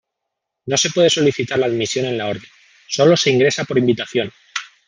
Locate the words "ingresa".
3.29-3.65